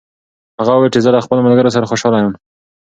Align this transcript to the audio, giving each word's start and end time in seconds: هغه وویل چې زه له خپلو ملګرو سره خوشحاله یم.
هغه 0.59 0.71
وویل 0.73 0.93
چې 0.95 1.03
زه 1.05 1.09
له 1.15 1.19
خپلو 1.25 1.45
ملګرو 1.47 1.73
سره 1.75 1.89
خوشحاله 1.89 2.17
یم. 2.21 2.31